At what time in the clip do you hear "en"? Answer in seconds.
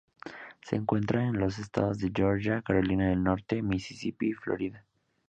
1.27-1.37